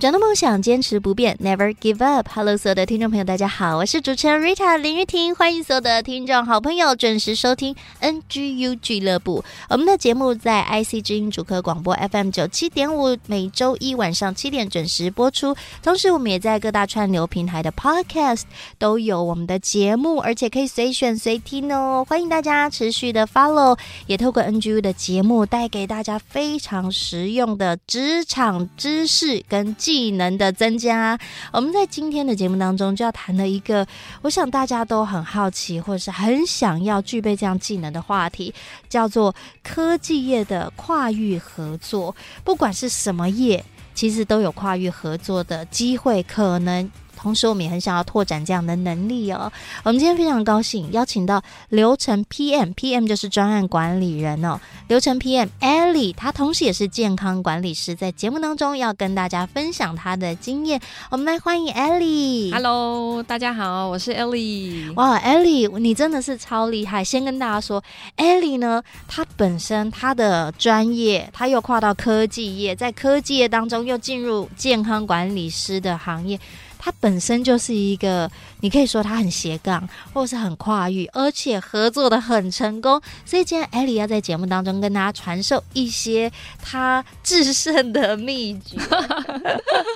[0.00, 2.26] 找到梦想，坚持不变，Never give up。
[2.34, 9.44] Hello，所有的听众朋友，大家好，我是主持人 Rita 林玉婷，欢迎所有的听众好朋友准时收听 NGU 俱乐部。
[9.68, 15.54] 我们的节目在 IC 之音主客广播 FM 九七点五，每周一晚上七点准时播出。
[15.82, 18.44] 同时，我们也在各大串流平台的 Podcast
[18.78, 22.06] 都有我们的节目，而且可以随选随听哦。
[22.08, 29.76] 欢迎大家持续的 Follow，也透过 NGU 的节目带给大家非常实用的职场知识跟。
[29.90, 31.18] 技能的增加，
[31.52, 33.84] 我们在今天的节目当中就要谈的一个，
[34.22, 38.54] 我想大家都很好奇，或者是很想要具备这样技能的话题，
[38.88, 42.14] 叫做科技业的跨域合作。
[42.44, 46.88] 不管是什么业，其实都有跨域合作的机会，可能。
[47.20, 49.52] 同时，我们也很想要拓展这样的能力哦。
[49.82, 54.58] 我们今天非常高兴邀请到流程 PM，PM 就是专案管理人哦。
[54.88, 60.80] 流程 PM Ellie，她同时也是健康管理师，在节目当中要跟大家分享她的经验。
[61.10, 62.52] 我们来欢迎 Ellie。
[62.52, 64.92] Hello，大家好，我是 Ellie。
[64.94, 67.04] 哇，Ellie，你真的是超厉害！
[67.04, 67.82] 先跟大家说
[68.16, 76.40] ，Ellie 呢，她本身她的专业，她又跨到科技业，在科技业当中又进入健康管理师的行业。
[76.82, 82.98] 他本身就是一个，你可以说他很斜杠，或者是很跨域，而且合作的很成功。
[83.26, 88.78] 所以今天艾莉要在节目当中跟大家传授一些他制胜的秘诀。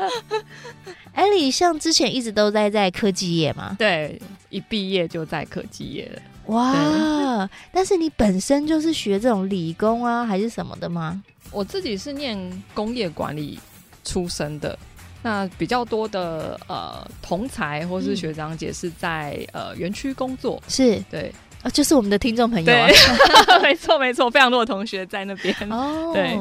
[1.14, 3.74] 艾莉像之前一直都在在科技业嘛？
[3.78, 4.20] 对，
[4.50, 6.20] 一毕业就在科技业了。
[6.46, 7.48] 哇！
[7.72, 11.22] 但是你本身就是学这种理工啊，还是什么的吗？
[11.50, 13.58] 我自己是念工业管理
[14.04, 14.78] 出身的。
[15.24, 21.02] 那比较多的呃同才或是学长姐是在、嗯、呃园区工作，是。
[21.10, 21.32] 对。
[21.62, 22.86] 啊，就是我们的听众朋友啊，
[23.62, 26.38] 没错没错，非常多的同学在那边哦，对，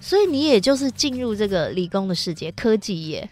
[0.00, 3.28] 所以你也就是进入这个理工的世界，科技业，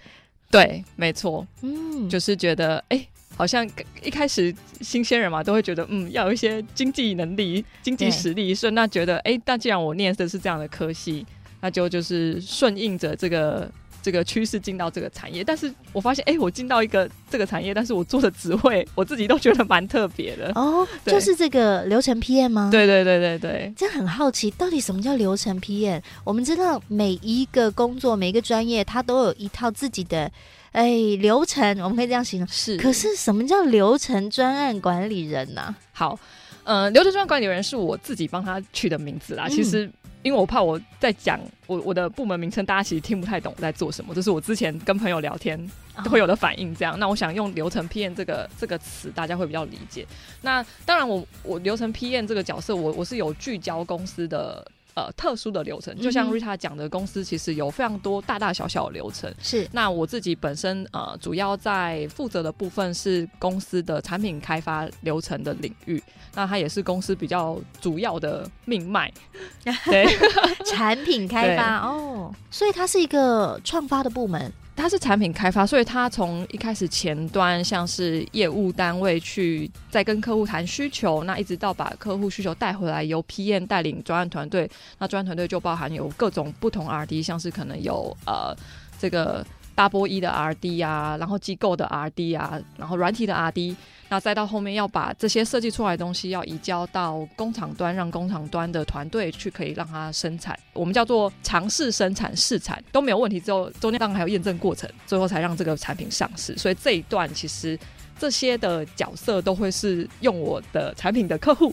[0.51, 3.09] 对，没错，嗯，就是觉得哎、欸，
[3.39, 3.67] 好像
[4.03, 11.25] 一开始新鲜人嘛，都会觉得嗯，要有一些经济能力、经济实力，所以那觉得哎、欸，那既然我念的是这样的科系，
[11.63, 13.67] 那就就是顺应着这个。
[14.03, 20.87] 这个趋势进到这个产业，但是我发现，哎，我进到一个这个产业，但是我做的职位，我自己都觉得蛮特别的哦。
[21.05, 22.69] 就是这个流程 PM 吗？
[22.73, 26.01] 对对对对对，这很好奇，到底什么叫流程 PM？
[26.25, 30.31] 我们知道每一个工作、每一个专业，它都有一套自己的
[30.73, 30.89] 哎
[31.21, 32.49] 流程，我们可以这样形容。
[32.49, 35.75] 是，可是什么叫流程专案管理人呢？
[35.93, 36.19] 好，
[36.65, 39.47] 呃，流程专案管理人是我自己帮他取的名字啦。
[39.47, 39.91] 嗯、其实。
[40.23, 44.15] 因为我怕我在讲我我的部门名称，大家其实听不太懂我在做什么。
[44.15, 45.59] 这是我之前跟朋友聊天
[46.05, 46.75] 都会有的反应。
[46.75, 50.07] 这样，那我想用流程 PM 这个这个词，大家会比较理解。
[50.43, 55.97] 那当然我，我我流程 PM 这个角色，我我是有聚焦公司的呃特殊的流程。
[56.01, 59.33] 就像 Rita 讲的，公司其实有非常多大大小小的流程。
[59.43, 59.69] 是。
[59.73, 66.03] 那我自己本身呃主要在负责的部分是公司的产品开发流程的领域。
[66.33, 69.13] 那它也是公司比较主要的命脉，
[69.85, 70.07] 对，
[70.65, 88.57] 产品开发哦，所以它是一个创发的部门，它是产品开发，所以它从一开始前端像是业务单位去在跟客户谈需求，那一直到把客户需求带回来，由 PM 带领专案团队，那专案团队就包含有各种不同 RD，像是可能有呃
[88.99, 93.77] 这个大波 E 的 RD 啊，然后机构的 RD 啊，然后软体的 RD。
[94.11, 106.57] 那再到后面要把这些设计出来的东西要移交到工厂端，让工厂端的团队去可以让它生产，我们叫做尝试生产试产都没有问题之后，中间当然还有验证过程，最后才让这个产品上市。
[106.59, 107.79] 所以这一段其实
[108.19, 111.73] 这些的角色都会是用我的产品的客户，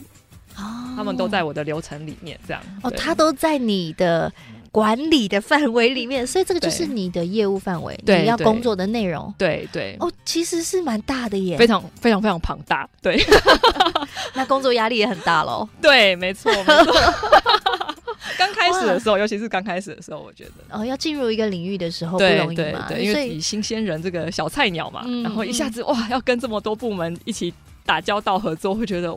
[0.56, 4.32] 哦，他们都在我的流程里面，这样哦，他都在你的。
[4.70, 9.32] 管理的范围里面， 所以这个就是你的业务范围，你要工作的内容。
[9.38, 12.88] 对对哦，其实是蛮大的耶，非常非常非常庞大。
[13.02, 13.18] 对，
[14.34, 15.68] 那工作压力也很大喽。
[15.80, 16.94] 对，没错没错。
[18.36, 27.52] 刚开始的时候，尤其是刚开始的时候，我觉得哦，要进入一个领域的时候不容易嘛，对对对，因为以新鲜人这个小菜鸟嘛，然后一下子哇，要跟这么多部门一起
[27.86, 29.16] 打交道合作，会觉得。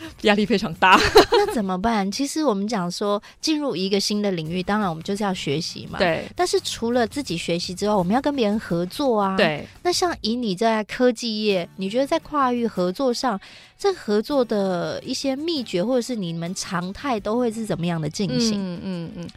[0.22, 0.98] 压力非常大。
[1.32, 2.10] 那怎么办？
[2.10, 5.98] 其实我们讲说进入一个新的领域，当然我们就是要学习嘛。
[5.98, 6.24] 对。
[6.34, 9.36] 但是除了自己学习之外，我们要跟别人合作啊。
[9.36, 9.66] 对。
[9.82, 13.38] 那像以你在科技业，你觉得在跨域合作上，
[13.78, 18.58] 这合作的一些秘诀，或者是你们常态都会是怎么样的进行？
[18.58, 19.28] 嗯嗯嗯，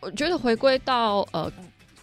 [0.00, 1.50] 我觉得回归到呃。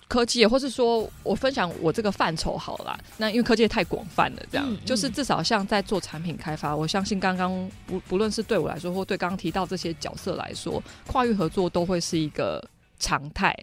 [0.08, 2.98] 科技，或是说我分享我这个范畴好了。
[3.18, 12.64] 那因为科技太广泛了，这样、嗯、就是至少像在做产品开发，我相信刚刚不不论是对我来说，或对刚刚提到这些角色来说，跨域合作都会是一个
[13.00, 13.56] 常态。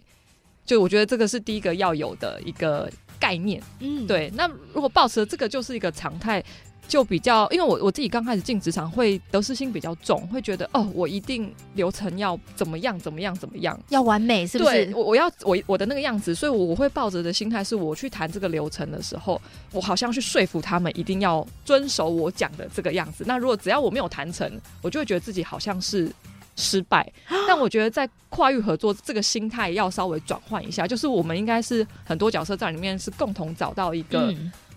[0.65, 3.61] 就我觉得这个是第一个要有的一个概念。
[3.79, 4.31] 嗯，对。
[4.35, 6.43] 那如果保持这个就是一个常态。
[6.87, 14.85] 就比较，因为我我自己刚开始进职场，会得失心比较重，会觉得哦，我一定流程要怎么样怎么样怎么样，要完美，是不是？
[14.85, 19.41] 对，我我要我我的那个样子，所以我会抱着的心态是，我去谈这个流程的时候，
[19.71, 23.23] 我好像去说服他们一定要遵守我讲的这个样子。
[23.27, 24.49] 那如果只要我没有谈成，
[24.81, 26.09] 我就会觉得自己好像是
[26.55, 27.11] 失败。
[27.47, 34.33] 但我觉得在跨域合作这个心态要稍微转换一下，就是我们应该是很多角色在里面是共同找到一个。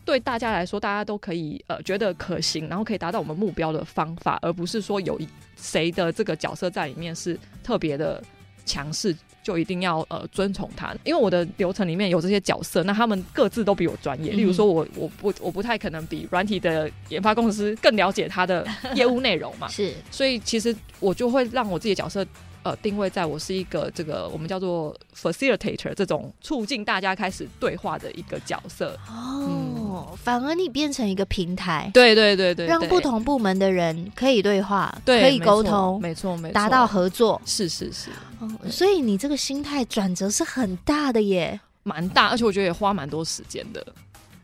[0.09, 5.29] 嗯对大家来说，大家都可以呃觉得可行，然后可以达到我们目标的方法，而不是说有一
[5.61, 8.23] 谁的这个角色在里面是特别的
[8.65, 10.95] 强势，就一定要呃遵从他。
[11.05, 14.33] 因为我的流程里面有这些角色，那他们各自都比我专业。
[14.33, 22.27] 例如说我我不我不太可能比软体的研发公司更了解他的业务内容嘛， 是，所以其实我就会让我自己的角色。
[22.69, 28.95] 呃，定位在我是一个这个我们叫做 facilitator 这种促进大家开始对话的一个角色。
[29.09, 38.11] 哦，嗯、反而你变成一个平台，对对对对，让不同部门的人可以对话，对可以沟通，没错没错，达到合作，是是是、
[38.41, 43.87] 哦，所以你这个心态转折是很大的耶，蛮大，而且我觉得也花蛮多时间的，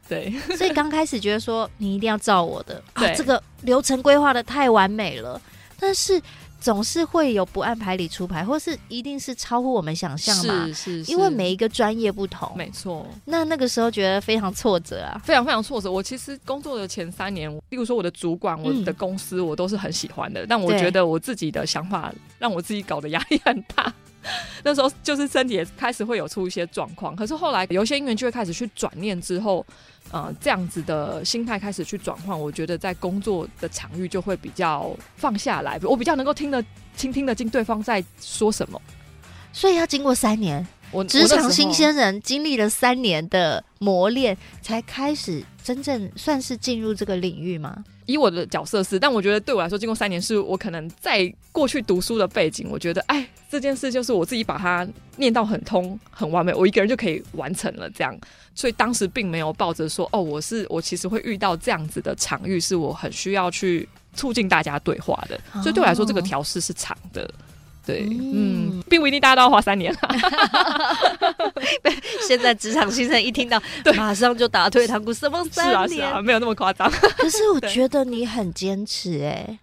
[0.09, 5.39] 对，所以刚开始觉得说你一定要照我的， 对、啊，这个流程规划的太完美了，
[5.79, 6.19] 但是。
[6.65, 10.65] 总是会有不按牌理出牌，或是一定是超乎我们想象嘛？
[10.69, 13.07] 是是，是，因为每一个专业不同，没错。
[13.27, 15.93] 那那个时候觉得非常挫折啊，非常非常挫折。
[15.93, 20.45] 我其实工作的前三年，例如说我的主管、我的公司，我都是很喜欢的。
[20.45, 23.93] 嗯、但我觉得我自己的想法让我自己搞得压力很大。
[24.65, 29.65] 那时候就是身体也开始会有出一些状况，可是后来有一些因缘就会开始去转念之后。
[30.13, 36.63] 呃，这样子的心态开始去转换，我觉得在工作的场域就会比较放下来，我比较能够听得
[36.95, 38.81] 倾听得进对方在说什么。
[39.51, 47.83] 所以要经过三年，我职场新鲜人经历了三年的磨练，才开始真正算是进入这个领域吗？
[48.07, 54.87] 以我的角色是，但我觉得对我来说，经过三年，是我可能在过去读书的背景，我觉得，哎，这件事就是我自己把它
[55.17, 58.17] 念到很通、很完美，我一个人就可以完成了这样。
[58.55, 65.41] 所以当时并没有抱着说，哦，我是我其实会遇到这样子的场域，是我很需要去促进大家对话的。
[65.63, 67.29] 所以对我来说，这个调试是长的。
[67.87, 69.95] 对，嗯，并不一定大家都要花三年。
[72.27, 75.89] 现在职场新生一听到， 对，马上就打退堂鼓，什么三年？
[75.89, 76.91] 是啊，是啊，没有那么夸张。
[76.91, 79.59] 可是我 觉得你很坚持，哎。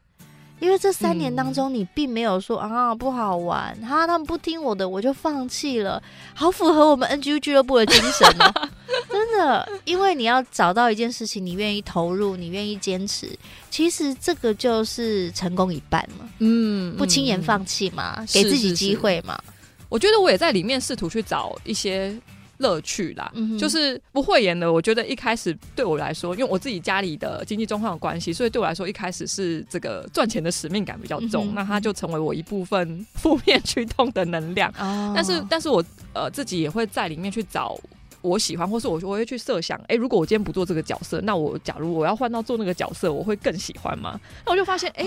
[0.61, 6.01] 因为这三年当中，你并没有说、嗯、啊不好玩，哈，他们不听我的，我就放弃了，
[6.35, 8.69] 好符合我们 NGU 俱乐部的精神哦，
[9.09, 9.67] 真的。
[9.85, 13.27] 因为你要找到一件事情，你愿意投入，你愿意坚持，
[13.71, 16.29] 其实这个就是成功一半嘛。
[16.37, 19.33] 嗯，不轻言放弃嘛，嗯、给自己机会嘛。
[19.43, 19.85] 是是是。
[19.89, 22.15] 我觉得我也在里面试图去找一些。
[22.61, 24.71] 乐趣啦，嗯、就是不会演的。
[24.71, 31.47] 我觉得一开始对我来说，因为我自己家里的经济状况有关系，所以对我来说一开始是这个赚钱的使命感比较重。
[31.47, 34.71] 嗯、那它就成为我一部分负面驱动的能量。
[34.79, 37.77] 哦、但是，但是我呃自己也会在里面去找
[38.21, 44.19] 我喜欢，或是我我会去设想，哎、欸，如果我今天不做这个角色，那我假如我要换到做那个角色，我会更喜欢吗？
[44.45, 45.05] 那我就发现，哎、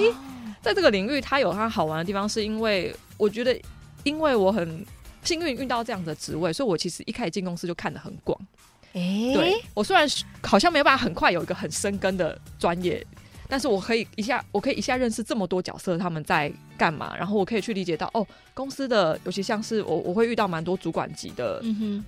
[0.60, 3.56] 在这个领域它有它好玩的地方，是因为我觉得，
[4.02, 4.84] 因为我很。
[5.24, 8.38] 幸运遇到这样的职位，所以我其实一开始进公司就看得很广。
[8.92, 10.08] 哎、欸，对，我虽然
[10.42, 13.04] 好像没有办法很快有一个很深根的专业，
[13.48, 21.60] 但是我可以一下，我可以一下认识这么多角色他们在干嘛，然后我可以去理解到哦，公司的尤其像是我我会遇到蛮多主管级的、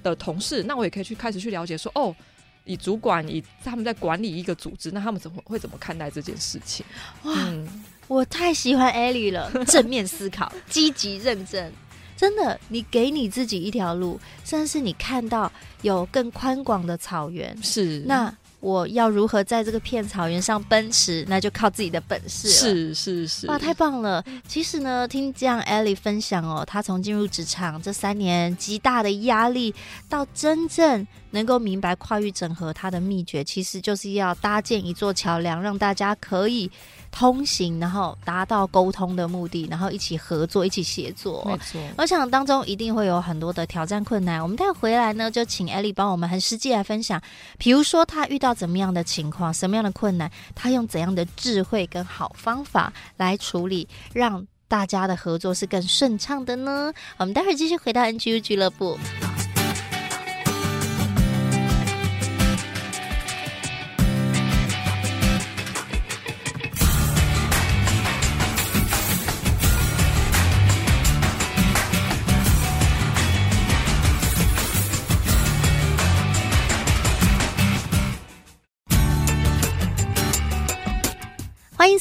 [0.02, 2.14] 的同事，那我也可以去开始去了解说哦，
[2.64, 6.87] 以主管以他们在管理一个组织，那他们怎么会怎么看待这件事情？
[7.25, 7.68] 哇，嗯、
[8.06, 11.73] 我太喜欢 Ellie 了，正面思考，积极认真。
[12.16, 15.50] 真的，你给你自己一条路，甚至是你看到
[15.82, 21.25] 有更宽广的草原，是那我要如何在这个片草原上奔驰？
[21.28, 22.54] 那就靠自己的本事了。
[22.54, 24.25] 是是是，哇，太棒了！
[24.49, 29.75] 其实呢，听这样 Ellie 分享哦，她从进入职场这三年极大的压力，
[30.08, 36.70] 到真正能够明白跨域整合它的秘诀，其实就是要搭建一座桥梁，让大家可以。
[37.18, 41.42] 通行，然后达到沟通的目的，然后一起合作，一起协作。
[41.46, 44.42] 没错，我想当中一定会有很多的挑战困难。
[44.42, 47.18] 我们待会回来呢，就请 Ellie 帮我们很实际来分享，
[47.56, 56.92] 比如说他遇到怎么样的情况，什么样的困难，他用怎样的智慧跟好方法来处理，让大家的合作是更顺畅的呢？
[57.16, 58.99] 我们待会继续回到 NGU 俱乐部。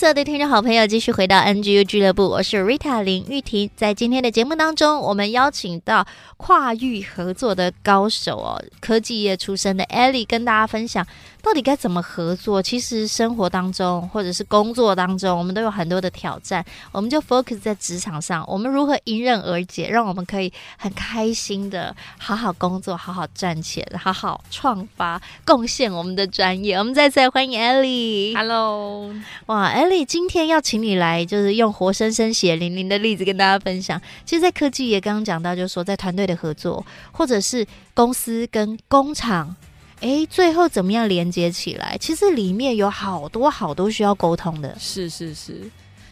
[0.05, 3.71] 所有的听众好朋友继续回到 NGU 俱乐部，我是 Rita 林玉婷。
[3.75, 6.05] 在今天的节目当中，我们邀请到
[6.37, 11.03] 跨域合作的高手哦，科技业出身的 Ellie 跟大家分享。
[11.45, 12.59] 到底该怎么合作？
[12.59, 16.65] 其实生活当中或者是工作当中，我们都有很多的挑战。
[16.91, 26.75] 我们就 focus 在职场上，我们如何迎刃而解，让我们可以很开心的好好工作，好好赚钱，好好创发，贡献我们的专业。
[26.75, 28.35] 我们再次欢迎 Ellie。
[28.35, 29.13] Hello，
[29.45, 34.01] 哇，Ellie，今天要请你来，就是用活生生血淋淋的例子跟大家分享。
[34.25, 39.55] 其实，在科技也刚刚讲到，就是说在团队的合作，或者是公司跟工厂。
[40.01, 41.97] 哎，最后怎么样连接起来？
[41.99, 44.75] 其实里面有好多好多需要沟通的。
[44.77, 45.61] 是是是，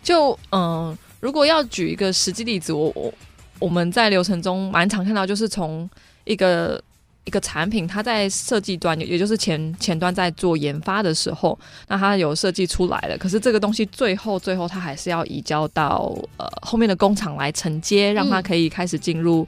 [0.02, 3.14] 就嗯、呃，如果要举一个实际例子，我我
[3.60, 5.88] 我们在流程中蛮常看到，就是从
[6.24, 6.82] 一个
[7.26, 19.48] 一个产品，它在设计端，也就是前前端在做研发的时候，那它有设计出来了，可是这个东西最后最后它还是要移交到呃后面的工厂来承接，让它可以开始进入。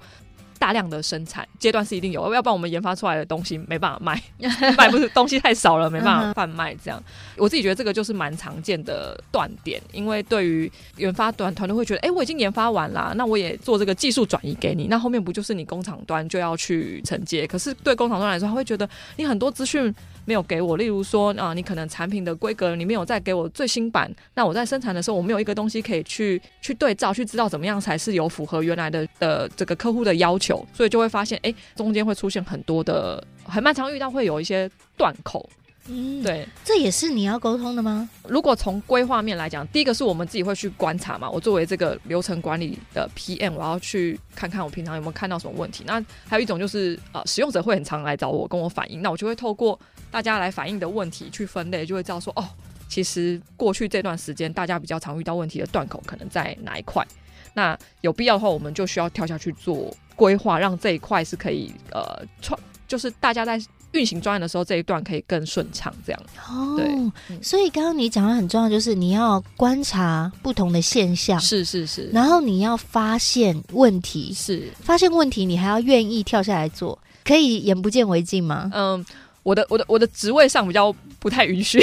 [0.65, 4.19] 大量的生产阶段是一定有，要不然我们研发出来的东西没办法卖，
[4.75, 6.73] 卖不是东西太少了，没办法贩卖。
[6.83, 6.99] 这样，
[7.37, 17.45] 我自己觉得这个就是蛮常见的断点，因为对于研发端团队会觉得，哎、我已经研发完了，那我也做这个技术转移给你，那后面不就是你工厂端就要去承接？
[17.45, 19.93] 可是对工厂端来说，他会觉得你很多资讯。
[20.25, 35.49] 没有给我，例如说啊，你可能产品的规格你没有再给我最新版，那我在生产的时候我没有一个东西可以去去对照，去知道怎么样才是有符合原来的的这个客户的要求，所以就会发现，哎，中间会出现很多的，很漫长遇到会有一些断口。
[35.87, 38.09] 嗯，对，这也是你要沟通的吗？
[38.27, 41.29] 如果从规划面来讲，第一个是我们自己会去观察嘛。
[41.29, 45.83] 我作为这个流程管理的 PM，我要去看看我平常有没有看到什么问题。
[45.85, 52.43] 那还有一种就是，呃，使用者会很常来找我跟我反映，那我就会透过大家来反映的问题去分类，就会知道说，哦，
[52.89, 57.05] 其实过去这段时间大家比较常遇到问题的断口可能在哪一块。
[57.53, 63.61] 那有必要的话，我们就需要跳下去做规划，让这一块是可以呃创，就是大家在。
[63.95, 66.21] 运行专案的时候，这一段可以更顺畅，这样。
[66.49, 78.69] 哦，对，所以刚刚你讲的很重要，就是你要观察不同的现象，是是是，然后你要发现问题，是发现问题，你还要愿意跳下来做，可以眼不见为净吗？
[78.73, 79.05] 嗯。
[79.45, 81.79] 我的我的我的职位上比较不太允许，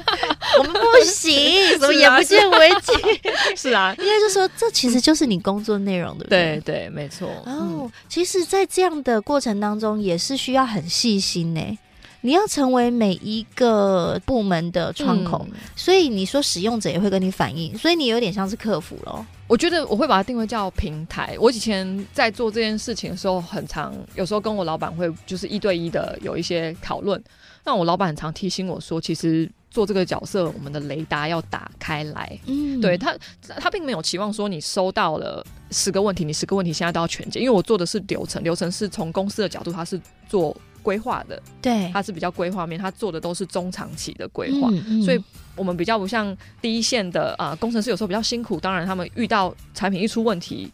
[0.58, 1.36] 我们不行，
[1.78, 2.96] 怎么眼不见为净？
[3.54, 6.60] 是啊，应该就说这其实就是你工作内容，对不对？
[6.64, 7.28] 对对，没错。
[7.44, 11.78] 然后、哦，其实，在这样的过程当中，也是需要很细心呢。
[12.24, 19.24] 你要成为每一个部门的窗口，嗯、所以你说使用者也会跟你反映，所以你有点像是客服咯。
[19.46, 21.36] 我觉得我会把它定位叫平台。
[21.38, 27.22] 我以前在做这件事情的时候，很常有时候跟我老板会就是一对一的有一些讨论。
[27.62, 32.38] 那我老板很常提醒我说，其实做这个角色，我们的雷达要打开来。
[32.46, 33.14] 嗯，对他，
[33.58, 40.56] 他并没有期望说你收到了十个问题，你十个问题现在都要全解，因为我做的是流程，流程是从公司的角度，他是做。
[40.84, 45.20] 规划的，对，它是比较规划面，它做的都是中长期的规划，嗯嗯、所以
[45.56, 48.60] 我们比较不像第一线的啊、呃、工程师，有时候比较辛苦。
[48.60, 50.70] 当然，他们遇到产品一出问题，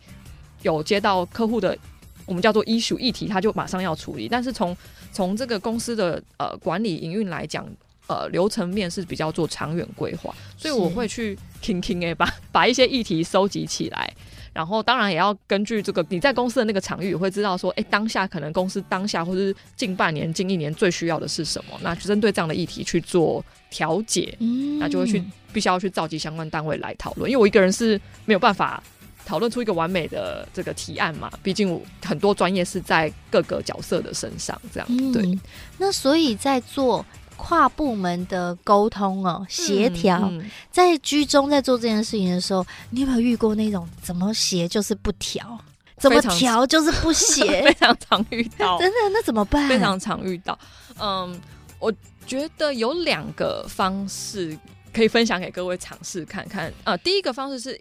[0.62, 1.78] 有接到客户的
[2.26, 4.28] 我们叫做 issue 议题，他就马上要处理。
[4.28, 4.76] 但是从
[5.12, 7.64] 从这个公司的呃管理营运来讲，
[8.08, 14.12] 呃流程面是比较做长远规划，所以我会去听听诶，把把一些议题收集起来。
[14.52, 28.82] 然后当然也要根据这个你在公司的那个场域，会知道说，哎，当下可能公司当下或是近半年、近一年最需要的是什么，那就针对这样的议题去做调解，嗯，那就会去必须要去召集相关单位来讨论，因为我一个人是没有办法
[29.24, 35.38] 讨论出一个完美的这个提案嘛，毕竟很多专业是在各个角色的身上，这样，嗯，对。
[35.78, 37.04] 那所以在做。
[37.42, 45.58] 跨部门的沟通哦，协调，嗯嗯、在居中在做这件事情的时候，你有没有遇过那种怎么协就是不调，
[45.96, 48.76] 怎么调就是不协， 非常常遇到。
[48.78, 49.68] 真的，那怎么办？
[49.68, 50.56] 非常常遇到。
[51.00, 51.40] 嗯，
[51.78, 51.90] 我
[52.26, 54.56] 觉得有两个方式
[54.92, 56.72] 可以分享给各位尝试看看。
[56.84, 57.80] 呃，第一个方式是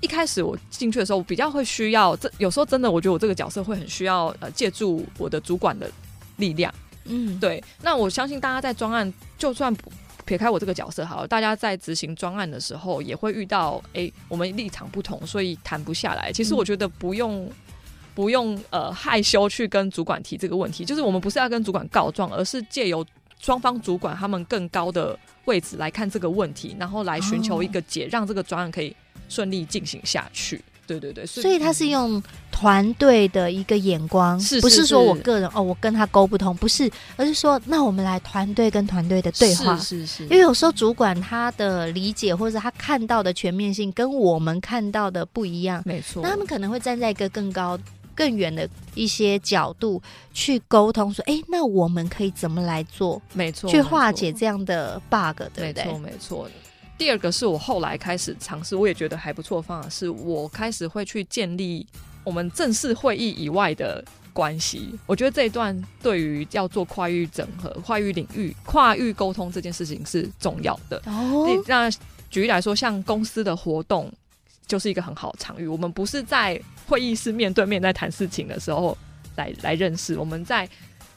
[0.00, 5.90] 一开始我进去的时候，我比较会需要这，有时候真的我觉得我这个角色会很需要呃借助我的主管的
[6.36, 6.72] 力量。
[7.08, 7.62] 嗯，对。
[7.82, 9.74] 那我相信大家在专案，就算
[10.24, 16.32] 撇开我这个角色好了，大家在执行专案的时候，也会遇到，哎、欸，我们立场不同，所以谈不下来。
[16.32, 17.52] 其实我觉得不用，嗯、
[18.14, 23.06] 不用呃害羞去跟主管提这个问题，就是我们不是要跟主管告状，而是借由
[23.38, 28.94] 双方主管他们更高的位置来看这个问题，然后来寻求一个解，哦、让这个专案可以
[29.28, 30.60] 顺利进行下去。
[30.86, 47.78] 对对对，所以他是用团队的一个眼光，是不是说我个人哦，我跟他沟不通，不是，而是说那我们来团队跟团队的对话，是是是，因为有时候主管他的理解或者他看到的全面性跟我们看到的不一样，没错，那他们可能会站在一个更高、
[48.14, 50.00] 更远的一些角度
[50.32, 53.20] 去沟通，说，哎，那我们可以怎么来做？
[53.34, 55.84] 没错，去化解这样的 bug，对不对？
[55.84, 56.48] 没错，没错。
[56.98, 61.86] 第二个是我后来开始尝试，我也觉得还不错的方法，是我开始会去建立
[62.24, 64.98] 我们正式会议以外的关系。
[65.06, 70.96] 我觉得这一段对于要做跨域整合、跨域领域、跨域沟通这件事情是重要的。
[71.06, 71.90] 哦，那
[72.30, 74.10] 举例来说，像公司的活动
[74.66, 75.66] 就是一个很好的场域。
[75.66, 78.96] 我们不是在会议室面对面在谈事情的时候
[79.36, 80.68] 来来认识，我们在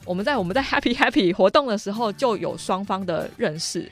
[0.04, 3.90] 我们在 我们在 happy happy 活动的时候就有双方的认识。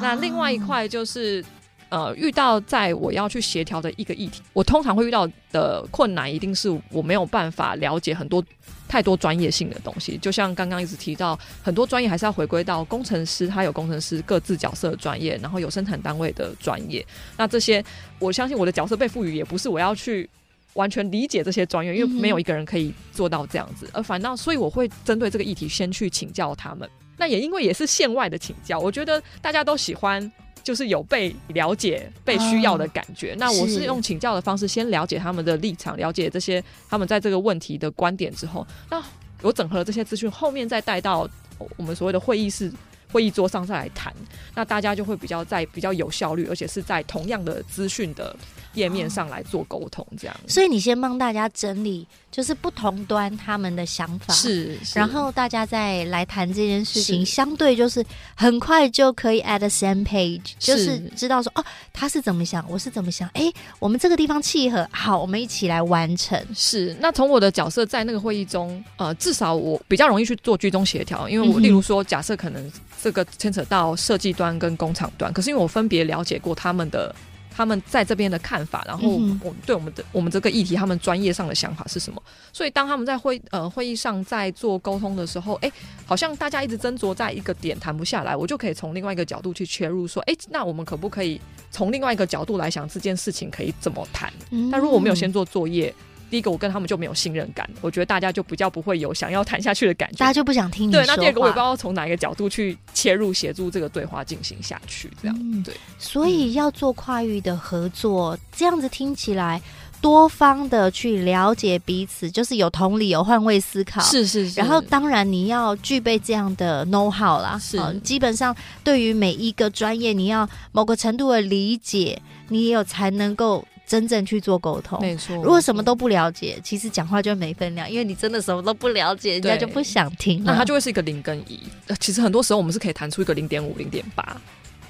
[0.00, 1.44] 那另外一块就是，
[1.90, 8.42] 呃，遇到在我要去协调的一个议题，我通常会遇到的困难，一定是我没有办法了解很多
[8.88, 10.16] 太多专业性的东西。
[10.16, 17.06] 就像刚刚一直提到，很多专业还是要回归到工程师，他有工程师各自角色的专业，然后有生产单位的专业。
[17.36, 17.84] 那这些，
[18.18, 20.28] 我相信我的角色被赋予，也不是我要去
[20.72, 23.86] 完全理解这些专业，因为没有一个人可以做到这样子。
[23.92, 26.88] 而反倒，所以我会针对这个议题先去请教他们。
[27.22, 30.32] 那也因为也是线外的请教，我觉得大家都喜欢
[30.64, 33.30] 就是有被了解、被需要的感觉。
[33.34, 39.00] 哦、那我是用请教的方式，先了解他们的立场，了解这些他们在这个问题的观点之后，那
[39.40, 41.30] 我整合了这些资讯，后面再带到
[41.76, 42.72] 我们所谓的会议室、
[43.12, 44.12] 会议桌上再来谈，
[44.52, 48.34] 那大家就会比较在比较有效率，而且是在同样的资讯的。
[48.74, 50.48] 页面上来做沟通，这样、哦。
[50.48, 58.04] 所以你先帮大家整理，就是不同端他们的想法，是，是然后大家再来谈这件事情，相对就是
[58.34, 66.40] 很快就可以 at the same page，是就是知道说哦，他是怎么想，我是怎么想，哎，我们这个地方契合，好，我们一起来完成。
[66.54, 66.96] 是。
[67.00, 77.14] 那从我的角色在那个会议中，呃，至少我比较容易去做居中协调，因为我例如说，假设可能这个牵扯到设计端跟工厂端，可是因为我分别了解过他们的。
[77.54, 82.22] 他们在这边的看法，然后我们对我们的我们这个议题，他们专业上的想法是什么？
[82.52, 85.70] 所以当他们在会呃会议上在做沟通的时候，哎，
[86.06, 94.32] 好像大家一直斟酌在一个点谈不下来，我就可以从另外一个角度去切入，说，哎，那我们可不可以从另外一个角度来想这件事情可以怎么谈？
[94.70, 95.94] 但如果我没有先做作业。
[96.32, 100.92] 第一个，我跟他们就没有信任感，我觉得大家就比较不会有想要谈下去的感觉，大家就不想听你。
[100.92, 105.74] 对，那第二个，我也不知道从哪一个角度去切入，协助这个对话进行下去，这样、嗯、对。
[105.98, 109.60] 所以要做跨域的合作，嗯、这样子听起来，
[110.00, 114.58] 多方的去了解彼此，就是有同理、有换位思考，是是是。
[114.58, 117.94] 然后，当然你要具备这样的 know how 啦，是、哦。
[118.02, 123.62] 基本上，对于每一个专业，你要某个程度的理解，你也有才能够。
[123.92, 125.36] 真正去做沟通，没错。
[125.36, 130.42] 如果什么都不了解，其实讲话就没分量，因为你真的什么都不了解，人家就不想听。
[130.42, 131.60] 那它就会是一个零跟一。
[132.00, 134.40] 其实很多时候我们是可以谈出一个零点五、零点八，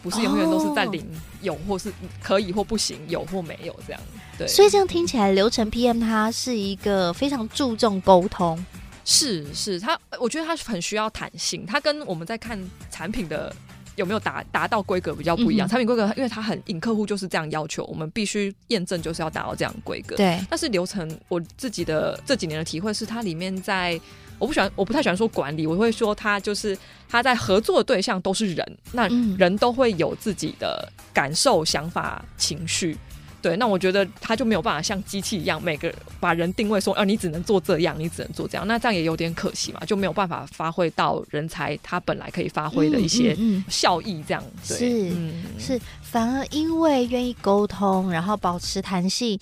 [0.04, 1.04] 不是永远都是在零，
[1.40, 4.00] 有或是可以或不行，有或没有这样。
[4.38, 4.46] 对。
[4.46, 8.64] 所以这样听起来，流程 PM 它是一个非常注重沟通。
[9.04, 11.66] 是是，它我觉得它很需要弹性。
[11.66, 12.56] 它跟我们在看
[12.88, 13.52] 产品的。
[13.96, 15.66] 有没有达达到规格比较不一样？
[15.66, 20.16] 嗯、产品规格，因为它很硬，客户就是这样要求，我们必须验证就是要达到这样规格。
[20.16, 24.00] 对，但是流程，我自己的这几年的体会是，它里面在
[24.38, 26.76] 我不喜欢，我不太喜欢说管理，我会说它就是
[27.08, 32.96] 它在合作的对象都是人，那人都会有自己的感受、想法、情绪。
[33.42, 43.36] 对，那我觉得他就没有办法像机器一样，每个把人定位说，啊，你只能做这样，你只能做这样，那这样也有点可惜嘛，就没有办法发挥到人才他本来可以发挥的一些
[43.68, 44.42] 效益，这样。
[44.42, 49.36] 嗯嗯嗯、对是、嗯、是，反而因为愿意沟通，然后保持弹性，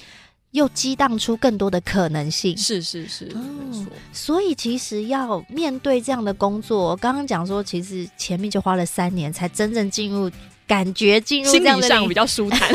[0.53, 2.57] 又激荡出更多的可能性。
[2.57, 3.33] 是是是，没
[3.73, 3.93] 错、哦。
[4.13, 10.31] 所以其实要面对这样的工作，刚刚讲说，其实前面就花了三年才真正进入。
[10.71, 12.73] 感觉进入这样的心理上比较舒坦，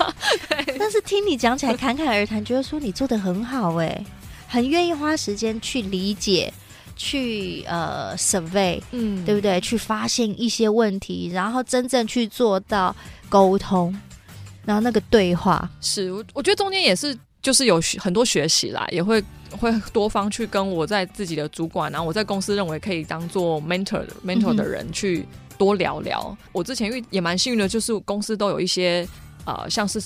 [0.78, 4.04] 但是听你讲起来侃侃而谈，觉得说你做的很好哎，
[4.48, 6.50] 很愿意花时间去理解，
[6.96, 9.60] 去呃 survey，嗯，对不对？
[9.60, 12.96] 去发现一些问题，然后真正去做到
[13.28, 13.94] 沟通，
[14.64, 15.68] 然后那个对话。
[15.82, 25.26] 是我我觉得中间也是就是有很多学习啦，也会会多方去跟我在自己的主管，然后我在公司认为可以当做 mentor mentor 的人去
[25.58, 26.36] 多聊聊。
[26.52, 29.06] 我之前遇也蛮幸运的，就是公司都有一些
[29.44, 30.02] 呃像是。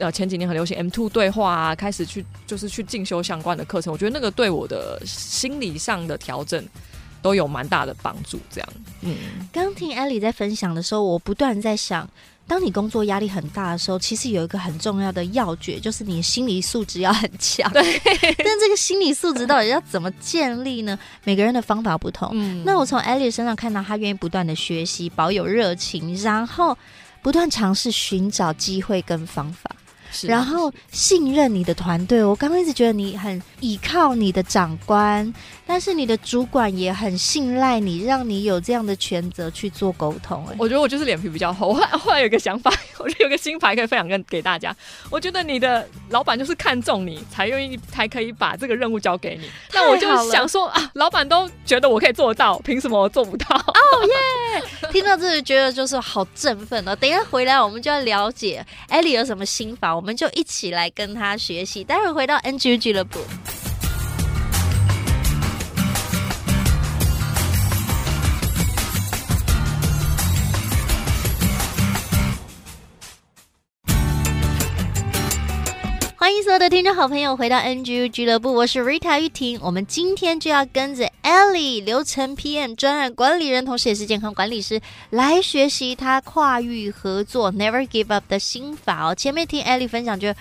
[0.00, 6.64] 呃，前几年很流行 M two 对话啊，开始去就是去进修相关的课程，我觉得那个对我的心理上的调整
[7.20, 8.38] 都有蛮大的帮助。
[8.48, 8.68] 这样，
[9.00, 9.16] 嗯，
[9.52, 12.08] 刚听艾莉在分享的时候，我不断在想，
[12.48, 17.70] 当你工作压力很大的时候，其实有一个很重要的要诀，就是你心理素质要很强。
[17.72, 17.82] 对，
[18.38, 20.98] 但这个心理素质到底要怎么建立呢？
[21.24, 22.30] 每个人的方法不同。
[22.32, 26.76] 嗯，那我从 Ellie 身上看到，她愿意不断的学习，保有热情，然后
[27.20, 29.70] 不断尝试寻找机会跟方法。
[30.22, 35.32] 然后信任你的团队，我刚刚一直觉得你很依靠你的长官，
[35.66, 40.46] 但是你的主管也很信赖你，让你有这样的权责去做沟通。
[40.48, 41.68] 哎，我觉得我就是脸皮比较厚。
[41.68, 44.74] 我 后来后来有个想法，我觉得有个新牌可以分享跟给大家。
[45.10, 49.50] 我觉得你的老板就是看中你，才愿意才可以把这个任务交给你。
[49.72, 53.56] 那我就想说啊，老板都觉得我可以做到，凭什么我做不到？
[53.56, 53.72] 哦
[54.06, 54.90] 耶！
[54.90, 56.96] 听到这里觉得就是好振奋哦。
[56.96, 59.97] 等一下回来我们就要了解 Ellie 有什么心法。
[59.98, 61.82] 我们就一起来跟他学习。
[61.82, 63.18] 待会回到 NG 俱乐部。
[76.20, 79.56] 欢迎所有的听众好朋友回到 NGU 俱乐部，我是 Rita 玉婷。
[79.62, 89.14] 我们今天就要跟着 Ellie 流程 PM 专案管理人，同时也是健康管理师，来学习他跨域合作 Never Give Up 的心法哦。
[89.14, 90.40] 前面听 Ellie 分享，觉得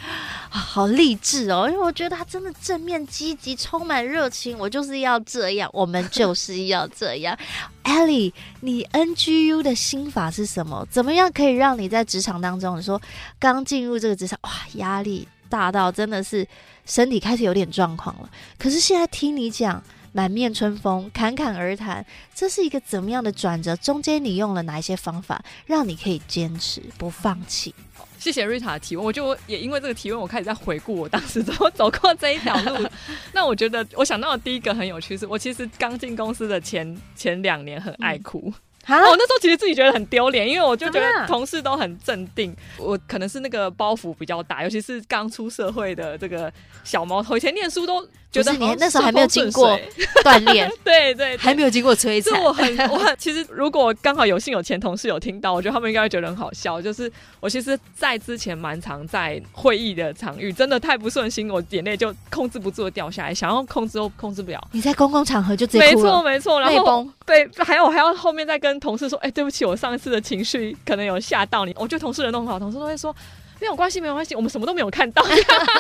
[0.50, 4.58] 好励志哦，因为我觉得他真的正面积极，充满热情。
[4.58, 7.38] 我就是要这样，我们就是要这样。
[7.86, 10.88] Ellie，你 NGU 的心法是什么？
[10.90, 13.00] 怎么样可以让你在职场当中，你说
[13.38, 15.28] 刚进入这个职场，哇，压力。
[15.50, 16.48] 大到真的是
[16.86, 19.82] 身体开始有点状况了，可是现在听你讲
[20.14, 23.76] 满面春风、侃侃而谈，这是一个怎么样的转折？
[23.76, 27.76] 中间你用了哪一些方法，让你可以坚持不放弃？
[28.18, 32.88] 谢谢瑞塔的提问，我就也因为这个提问，我开始在回顾我当时 怎么走过这一条路。
[33.32, 38.42] 那我觉得我想到的第一个很有趣是，我其实刚进公司的前前两年很爱哭。
[38.48, 38.54] 嗯
[38.88, 46.52] 我、哦、那时候其实自己觉得很丢脸，因为我就觉得同事都很镇定，我可能是那个包袱比较大，尤其是刚出社会的这个
[46.84, 48.08] 小毛头，以前念书都。
[48.30, 49.80] 觉得你那时候还没有经过
[50.22, 52.40] 锻炼， 对，对对，还没有经过摧残。
[52.44, 56.82] 我很我很其实，如果刚好有幸有前同事有听到，我觉得他们应该会觉得很好笑。
[56.82, 64.62] 就是我其实，在之前蛮常在会议的场域，真的太不顺心，我眼泪就控制不住的掉下来，想要控制都控制不了。
[64.74, 71.74] 你在公共场合就直接哭了，没错没错，然后对，还有我还要后面再跟同事说，哎、欸，对不起，我上一次的情绪可能有吓到你。
[71.78, 73.16] 我觉得同事人都很好，同事都会说。
[73.60, 75.24] 没有关系，没有关系，我们什么都没有看到。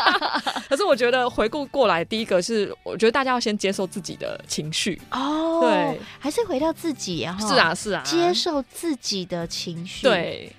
[0.67, 10.01] 可是我觉得回顾过来，第一个是我觉得大家要先接受自己的情绪哦，对，还是回到自己啊，是啊是啊，接受自己的情绪。
[10.01, 10.51] 对，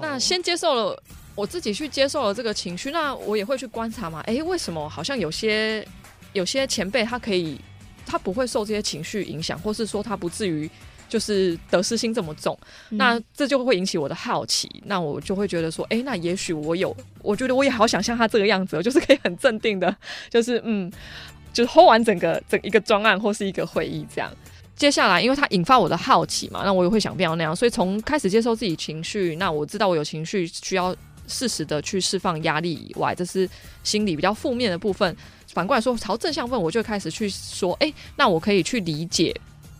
[0.00, 1.02] 那先接受了
[1.34, 4.20] 我自己去接受了这个情绪，那我也会去观察嘛。
[4.20, 5.86] 哎，为什么好像有些
[6.32, 7.60] 有些前辈他可以，
[8.06, 10.70] 他不会受这些情绪影响，或是说他不至于。
[11.14, 12.58] 就是得失心这么重，
[12.90, 19.96] 嗯，那这就会引起我的好奇，那我就会觉得说，哎，那也许我有，我觉得我也好想像他这个样子， 就是可以很镇定的，
[20.28, 20.90] 就是嗯，
[21.52, 24.28] 就是 hold 完整个整一个专案或是一个会议这样。
[24.74, 30.92] 接下来，因为它引发我的好奇嘛，那我也会想变成那样，所以从开始接受自己情绪，那我知道我有情绪需要
[31.28, 33.48] 适时的去释放压力以外，这是
[33.84, 35.16] 心理比较负面的部分。
[35.52, 39.32] 反过来说，朝正向问，我就开始去说，哎，那我可以去理解。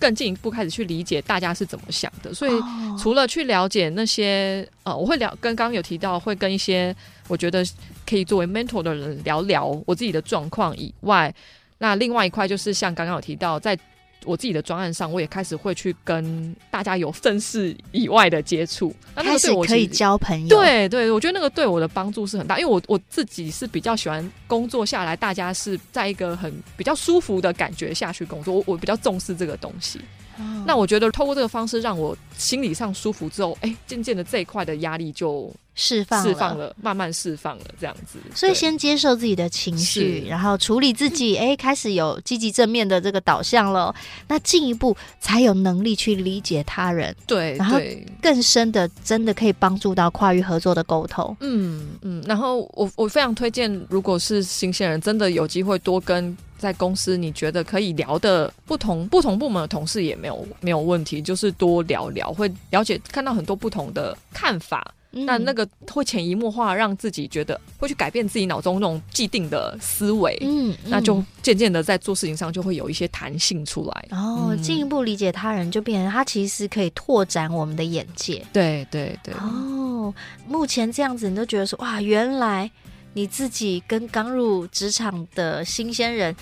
[0.04, 2.52] 更进一步开始去理解大家是怎么想的，所以
[2.98, 6.94] 除了去了解那些呃，我会聊跟刚刚有提到会跟一些
[7.26, 7.64] 我觉得
[8.06, 11.34] 可以作为 mentor 的人聊聊我自己的状况以外，
[11.78, 13.78] 那另外一块就是像刚刚有提到在。
[14.24, 20.48] 我自己的专案上，我也开始会去跟大家有正式以外的接触，那那个对我可以交朋友。
[20.48, 30.00] 对对，我觉得那个对我的帮助是很大，因为我我自己是比较喜欢工作下来，大家是在一个很比较舒服的感觉下去工作，我我比较重视这个东西。
[30.37, 35.52] 哦、那我觉得透过这个方式让我心理上舒服之后，哎，渐渐的这一块的压力就。
[35.76, 38.20] 释放释放了，慢慢释放了，这样子。
[38.32, 43.92] 所以先接受自己的情绪，然后处理自己，哎，开始有积极正面的这个导向了。
[44.28, 47.80] 那进一步才有能力去理解他人，对，然后
[48.22, 51.36] 更深的，真的可以帮助到跨域合作的沟通。
[51.40, 52.22] 嗯嗯。
[52.24, 64.94] 然后我我非常推荐，如果是新鲜人，真的有机会多跟在公司你觉得可以聊的不同不同部门的同事也没有没有问题，就是多聊聊，会了解看到很多不同的看法。
[65.16, 74.08] 那那个会潜移默化，让自己觉得会去改变自己脑中那种既定的思维，嗯，嗯，那就渐渐的在做事情上就会有一些弹性出来。
[74.10, 78.44] 哦，进一步理解他人，就变成他其实可以拓展我们的眼界。
[78.52, 79.32] 对对对。
[79.34, 80.12] 哦，
[80.48, 82.68] 目前这样子，你都觉得说哇，原来
[83.12, 86.34] 你自己跟刚入职场的新鲜人。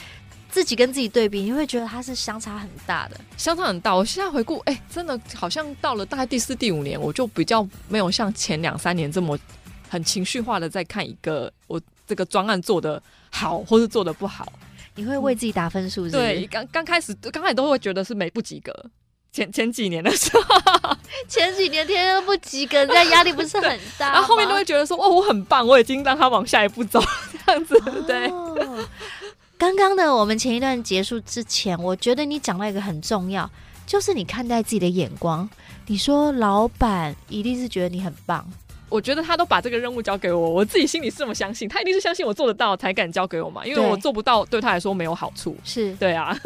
[0.53, 3.97] 自己跟自己对比，你会觉得它是相差很大的，相差很大。
[3.97, 9.37] 我现在回顾，哎、欸，真的好像到了大概第四、第五年，我就比较没有像前两三年这么
[9.89, 14.53] 很情绪化的在看一个我这个专案做的好或是做的不好。
[14.95, 16.07] 你会为自己打分数？
[16.11, 18.71] 对，刚刚开始刚开始都会觉得是没不及格。
[19.33, 24.13] 前前几年的时候， 前几年天天都不及格，这样压力不是很大。
[24.13, 27.03] 然后后面都会觉得说，哦，我很棒，我已经让他往下一步走，
[27.47, 28.31] 这样子，哦、对。
[29.63, 33.49] 刚刚的我们前一段结束之前，我觉得你讲到一个很重要，
[33.87, 35.49] 就是你看待自己的眼光。
[35.87, 38.45] 你说老板一定是觉得你很棒，
[38.89, 45.57] 我觉得他都把这个任务交给我，我自己心里是这么相信，他一定是相信我做得到才敢交给我嘛，因为我做不到对他来说没有好处。
[45.63, 46.37] 是对啊，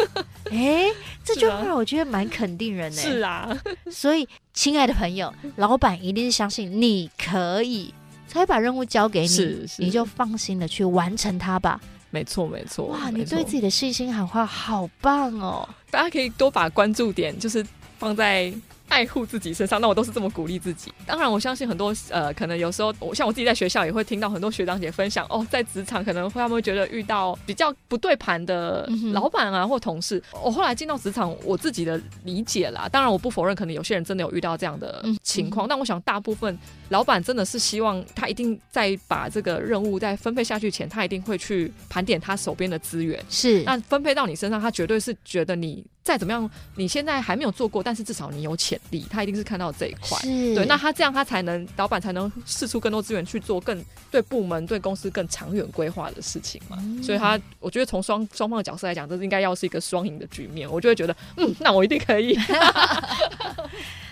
[0.50, 0.84] 哎，
[1.24, 3.00] 这句话 我觉得蛮肯定人的。
[3.00, 3.58] 是啊，
[3.90, 7.94] 所以亲爱的朋友，老板一定是相信你可以，
[8.28, 11.80] 才把任务交给你，你就放心的去完成它吧。
[12.16, 12.86] 没错，没错。
[12.86, 15.68] 哇，你对自己的细心喊话好棒哦！
[15.90, 17.66] 大家可以多把关注点就是
[17.98, 18.50] 放在。
[18.88, 20.92] 爱护自己身上，那我都是这么鼓励自己。
[21.06, 30.22] 当然，我相信很多呃，可能有时候我像我自己在学校也会听到很多学长姐分享哦，在职场可能会他们会觉得遇到比较不对盘的老板啊或同事。
[30.42, 35.68] 我后来进到职场，我自己的理解啦，当然我不否认，可能有些人真的有遇到这样的情况。
[35.68, 36.56] 但我想大部分
[36.88, 43.22] 老板真的是希望他一定在把这个任务在分配下去前，他一定会去盘点他手边的资源。
[43.28, 45.84] 是，那分配到你身上，他绝对是觉得你。
[46.06, 50.16] 再怎么样，你现在还没有做过，但是至少你有潜力，他一定是看到这一块。
[50.22, 56.76] 对，那他这样，他才能老板才能试出更多资源去做更对部门、对公司更长远规划的事情嘛。
[56.80, 60.70] 嗯、所以他，我觉得从双双方的角色来讲，这是应该要是一个双赢的局面。
[60.70, 62.38] 我就会觉得，嗯，那我一定可以。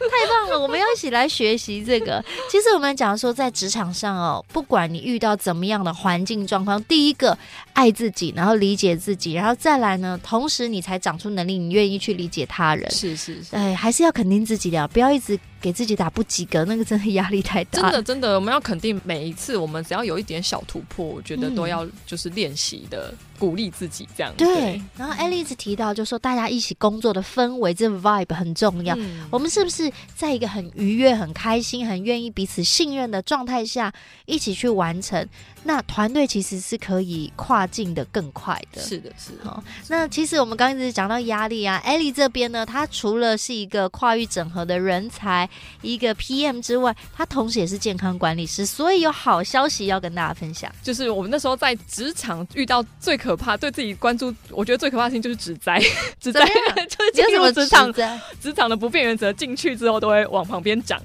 [0.05, 2.23] 太棒了，我们要一起来学习这个。
[2.51, 7.37] 其实我们讲说，在职场上哦，不管你遇到怎么样的环境状况，第一个
[7.73, 12.91] 爱自己，然后理解自己，然后再来呢，同时你才长出能力，你愿意去理解他人。
[12.91, 15.39] 是是是，哎，还是要肯定自己的，不要一直。
[15.65, 17.81] 给自己打不及格，那个真的压力太大。
[17.81, 24.31] 真的真的，我们要肯定每一次，我们只要有一点小突破，我觉得都要就是练习的，嗯、鼓励自己这样。
[24.37, 24.47] 对。
[24.47, 28.95] 对然后艾丽一直提到，就说大家一起工作的氛围，这个 vibe 很重要。
[28.99, 33.91] 嗯、我们是不是在一个很愉悦、很开心、很愿意彼此信任的状态下，
[34.27, 35.27] 一起去完成？
[35.67, 38.83] 那团队其实是可以跨境的更快的。
[38.83, 39.45] 是的，是的。
[39.45, 45.49] 好，那其实我们刚刚一直讲到压力啊，艾丽这边呢，她除了是一个跨域整合的人才。
[45.83, 50.71] 一个 PM 之外，他同时也是健康管理师，所以有好消息要跟大家分享。
[50.83, 55.79] 就是我们那时候在职场遇到最可怕，对自己关注，我觉得最可怕的事情就是职灾，
[56.21, 56.45] 职灾
[56.89, 57.93] 就是进入职场，
[58.41, 61.01] 职场的不变原则，进去之后都会往旁边长，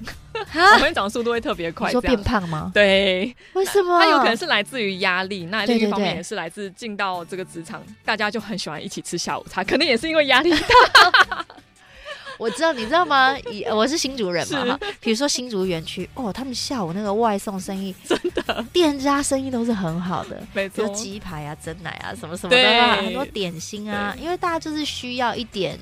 [0.52, 1.88] 旁边长的速度会特别快。
[1.88, 2.70] 你说变胖吗？
[2.72, 3.98] 对，为什么？
[3.98, 11.44] 它有可能是来自于压力，那另一方面也是来自进到这个职场，大家就很喜欢一起吃下午茶，可能也是因为压力大。
[12.40, 13.36] 我知道，你知道吗？
[13.70, 14.80] 我是新竹人嘛，哈。
[14.98, 20.88] 比如说新竹园区，哦，他们下午那个外送生意， 真的，店家生意都是很好的，没错。
[20.88, 24.16] 鸡排啊、蒸奶啊，什么什么的，啊，很多点心啊。
[24.18, 25.78] 因为大家就是需要一点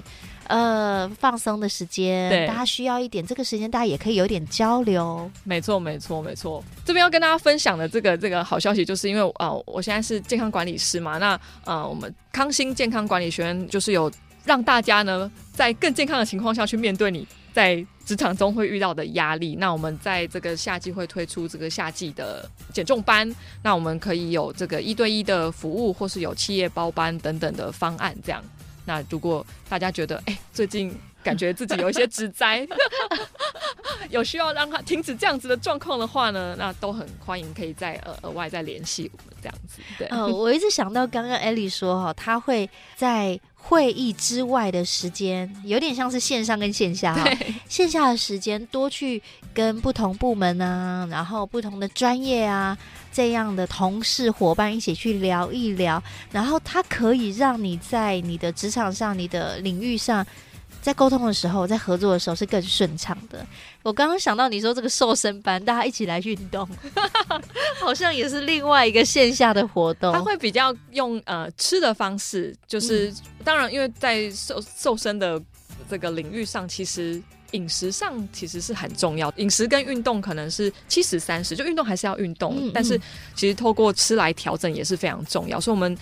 [0.49, 5.31] 呃放松的时间，对大家需要一点这个时间，大家也可以有点交流。
[5.45, 6.63] 没错，没错，没错。
[6.85, 14.11] 这边要跟大家分享的这个这个好消息，就是因为啊、呃，我现在是健康管理师嘛，那呃，我们康欣健康管理学院就是有。
[14.49, 19.57] 让大家呢，在更健康的情况下去面对你在职场中会遇到的压力。
[19.57, 23.31] 那我们在这个夏季会推出这个夏季的减重班，
[23.63, 28.17] 那我们可以有这个一对一的服务，或是有企业包班等等的方案。
[28.25, 28.43] 这样，
[28.87, 30.91] 那如果大家觉得哎，最近
[31.23, 32.67] 感觉自己有一些职灾，
[34.09, 39.83] 有需要让他停止这样子的状况的话呢，那都很欢迎可以再呃额外再联系我们这样子。
[39.99, 43.39] 对，呃，我一直想到刚刚艾莉说哈，他会在。
[43.61, 47.15] 会议之外的时间，有点像是线上跟线下
[47.69, 52.77] 线下的时间多去跟不同部门啊，然后不同的专业啊，
[53.13, 60.27] 这样的同事伙伴一起去聊一聊，然后它可以让你在你的职场上、你的领域上
[60.89, 63.47] 在沟通的时候，在合作的时候是更顺畅的。
[63.83, 66.67] 我刚刚想到你说这个瘦身班，大家一起来运动，
[67.79, 70.11] 好像也是另外一个线下的活动。
[70.15, 75.39] 他会比较用呃吃的方式，就是、嗯、当然，因为在瘦瘦身的
[75.91, 79.31] 这个领域上，其实饮食上其实是很重要。
[79.37, 82.99] 饮食跟运动可能是七十三十，就运动还是要运动，嗯嗯，但是
[83.35, 85.61] 其实透过吃来调整也是非常重要。
[85.61, 85.95] 所以，我们。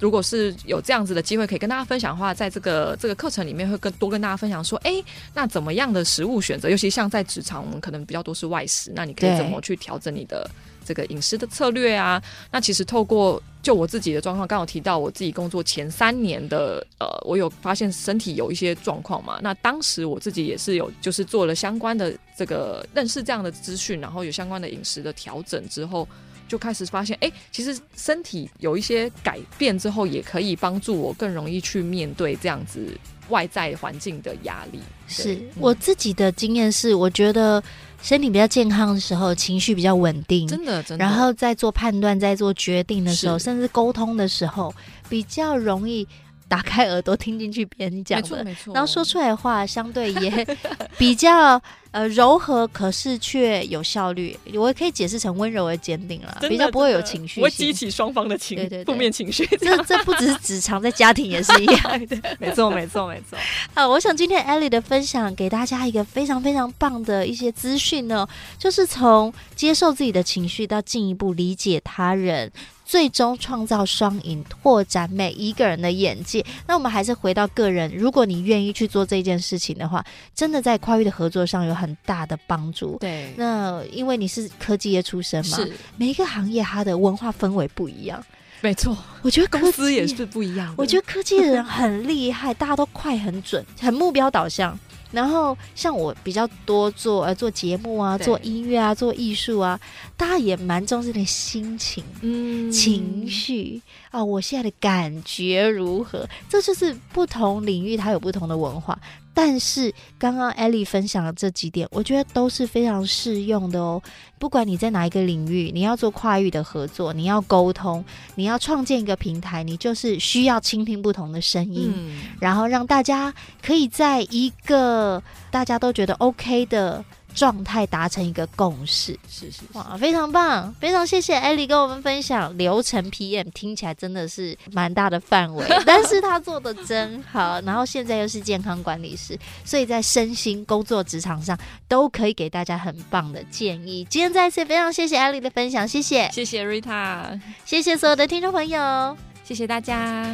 [0.00, 5.02] 如果是有这样子的机会可以跟大家分享的话，在这个这个课程里面会更多跟大家分享说，哎，
[5.32, 6.68] 那怎么样的食物选择？
[6.68, 10.50] 尤其像在职场，我们可能比较多是外食，那你可以怎么去调整你的
[10.84, 12.22] 这个饮食的策略啊？
[12.50, 19.38] 那其实透过就我自己的状况，刚好提到我自己工作前三年的，呃，我有发现身体有一些状况嘛。
[19.42, 26.06] 那当时我自己也是有就是做了相关的这个认识这样的资讯，然后有相关的饮食的调整之后。
[26.54, 32.96] 就开始发现，哎、欸，其实身体有一些改变之后，也可以帮助我更容易去面对这样子
[33.28, 34.78] 外在环境的压力。
[35.08, 37.60] 是、嗯、我自己的经验是，我觉得
[38.00, 41.04] 身体比较健康的时候，情绪比较稳定，真的，真的。
[41.04, 44.72] 然后在做判断、在做决定的时候，甚至沟通的时候，
[45.08, 46.06] 比较容易。
[46.54, 50.46] 打开耳朵听进去别人讲的，然后说出来的话相对也
[50.96, 54.38] 比较呃柔和，可是却有效率。
[54.54, 59.44] 我也可以解释成温柔而坚定了，比较不会有情绪，会激起双方的情绪，负面情绪。
[59.56, 62.16] 这这不只是职场，在家庭也是一样的。
[62.38, 63.36] 没错，没错，没错。
[63.74, 68.24] 好，我想今天 Ellie 的分享给大家一个非常非常棒的一些资讯呢，
[68.60, 72.52] 就是从接受自己的情绪到进一步理解他人。
[72.84, 76.44] 最终创造双赢，拓展每一个人的眼界。
[76.66, 82.98] 那我们还是回到个人，如果你愿意去做这件事情的话，真的在跨域的合作上有很大的帮助。
[83.00, 88.22] 对，那因为你是科技业出身嘛，是每一个行业它的文化氛围不一样。
[88.60, 90.74] 没错，我觉得公司也是不一样。
[90.78, 94.78] 我觉得科技的人很厉害，大家都快、很准、很目标导向。
[95.14, 99.78] 然后像我比较多做呃做节目啊，做音乐啊，做艺术啊，
[100.16, 106.28] 大家也蛮重视的心情、嗯、情绪啊，我现在的感觉如何？
[106.48, 108.98] 这就是不同领域它有不同的文化。
[109.34, 114.00] 但是刚刚 Ellie 分享的这几点，我觉得都是非常适用的哦。
[114.38, 118.04] 不管你在哪一个领域，你要做跨域的合作，你要沟通，
[118.36, 127.04] 你要创建一个平台，你就是需要倾听不同的声音，嗯，然后让大家可以在一个大家都觉得 OK 的。
[127.34, 144.06] 状态达成一个共识，是是，是哇，非常棒，非常谢谢 Ellie 跟我们分享流程 PM，听起来真的是蛮大的范围， 但是他做的真好，然后现在又是健康管理师，所以在身心工作职场上都可以给大家很棒的建议。
[144.08, 150.24] 今天再次非常谢谢 Ellie 的分享，谢谢，谢谢 Rita，谢谢所有的听众朋友，谢谢大家。